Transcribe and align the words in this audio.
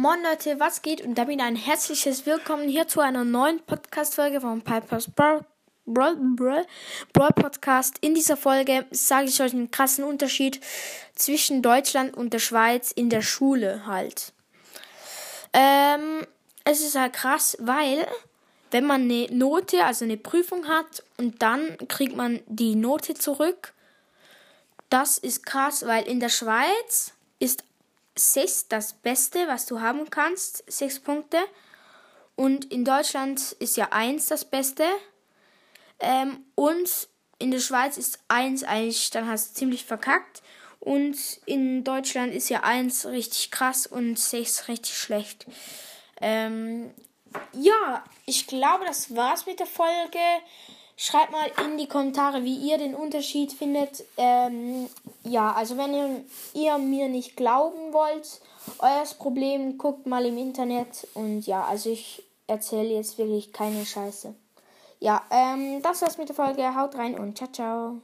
Moin 0.00 0.22
Leute, 0.22 0.58
was 0.58 0.80
geht? 0.80 1.02
Und 1.02 1.16
damit 1.16 1.40
ein 1.40 1.56
herzliches 1.56 2.24
Willkommen 2.24 2.66
hier 2.70 2.88
zu 2.88 3.00
einer 3.00 3.22
neuen 3.22 3.60
Podcast-Folge 3.60 4.40
von 4.40 4.62
Piper's 4.62 5.10
Brawl, 5.10 5.44
Brawl, 5.84 6.16
Brawl, 6.16 6.66
Brawl 7.12 7.32
Podcast. 7.34 7.98
In 8.00 8.14
dieser 8.14 8.38
Folge 8.38 8.86
sage 8.92 9.26
ich 9.26 9.42
euch 9.42 9.52
einen 9.52 9.70
krassen 9.70 10.04
Unterschied 10.04 10.58
zwischen 11.14 11.60
Deutschland 11.60 12.16
und 12.16 12.32
der 12.32 12.38
Schweiz 12.38 12.92
in 12.92 13.10
der 13.10 13.20
Schule 13.20 13.84
halt. 13.84 14.32
Ähm, 15.52 16.26
es 16.64 16.80
ist 16.80 16.98
halt 16.98 17.12
krass, 17.12 17.58
weil 17.60 18.06
wenn 18.70 18.86
man 18.86 19.02
eine 19.02 19.26
Note, 19.30 19.84
also 19.84 20.06
eine 20.06 20.16
Prüfung 20.16 20.66
hat 20.66 21.04
und 21.18 21.42
dann 21.42 21.76
kriegt 21.88 22.16
man 22.16 22.40
die 22.46 22.74
Note 22.74 23.12
zurück, 23.12 23.74
das 24.88 25.18
ist 25.18 25.44
krass, 25.44 25.84
weil 25.86 26.08
in 26.08 26.20
der 26.20 26.30
Schweiz 26.30 27.12
ist 27.38 27.64
6 28.20 28.68
das 28.68 28.92
Beste, 28.92 29.46
was 29.48 29.66
du 29.66 29.80
haben 29.80 30.10
kannst, 30.10 30.64
6 30.70 31.00
Punkte. 31.00 31.38
Und 32.36 32.66
in 32.72 32.84
Deutschland 32.84 33.52
ist 33.58 33.76
ja 33.76 33.88
1 33.90 34.26
das 34.26 34.44
Beste. 34.44 34.84
Ähm, 35.98 36.44
und 36.54 37.08
in 37.38 37.50
der 37.50 37.60
Schweiz 37.60 37.96
ist 37.96 38.20
1 38.28 38.64
eigentlich, 38.64 39.10
dann 39.10 39.28
hast 39.28 39.50
du 39.50 39.58
ziemlich 39.58 39.84
verkackt. 39.84 40.42
Und 40.78 41.16
in 41.44 41.84
Deutschland 41.84 42.32
ist 42.32 42.48
ja 42.48 42.60
1 42.60 43.06
richtig 43.06 43.50
krass 43.50 43.86
und 43.86 44.18
6 44.18 44.68
richtig 44.68 44.96
schlecht. 44.96 45.46
Ähm, 46.20 46.92
ja, 47.52 48.02
ich 48.26 48.46
glaube, 48.46 48.84
das 48.86 49.14
war's 49.14 49.46
mit 49.46 49.60
der 49.60 49.66
Folge. 49.66 50.18
Schreibt 50.96 51.32
mal 51.32 51.50
in 51.64 51.78
die 51.78 51.88
Kommentare, 51.88 52.44
wie 52.44 52.56
ihr 52.56 52.76
den 52.76 52.94
Unterschied 52.94 53.52
findet. 53.52 54.04
Ähm, 54.18 54.88
ja, 55.24 55.52
also 55.52 55.78
wenn 55.78 55.94
ihr, 55.94 56.24
ihr 56.52 56.78
mir 56.78 57.08
nicht 57.08 57.36
glauben 57.36 57.92
wollt, 57.92 58.40
euer 58.78 59.04
Problem, 59.18 59.78
guckt 59.78 60.06
mal 60.06 60.26
im 60.26 60.36
Internet. 60.36 61.08
Und 61.14 61.46
ja, 61.46 61.64
also 61.64 61.90
ich 61.90 62.22
erzähle 62.46 62.94
jetzt 62.94 63.16
wirklich 63.16 63.52
keine 63.52 63.86
Scheiße. 63.86 64.34
Ja, 64.98 65.22
ähm, 65.30 65.80
das 65.82 66.02
war's 66.02 66.18
mit 66.18 66.28
der 66.28 66.36
Folge. 66.36 66.74
Haut 66.74 66.94
rein 66.96 67.18
und 67.18 67.38
ciao, 67.38 67.50
ciao. 67.50 68.00